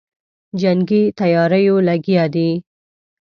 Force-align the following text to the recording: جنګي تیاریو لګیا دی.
جنګي 0.61 1.03
تیاریو 1.19 1.75
لګیا 1.87 2.23
دی. 2.33 2.49